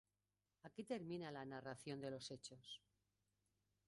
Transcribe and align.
Aquí 0.63 0.83
termina 0.83 1.29
la 1.29 1.45
narración 1.45 2.01
de 2.01 2.09
los 2.09 2.31
hechos. 2.31 2.81